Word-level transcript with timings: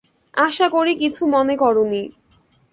আশা 0.37 0.67
করি 0.69 0.93
কিছু 0.95 1.21
মনে 1.27 1.55
করোনি। 1.57 2.03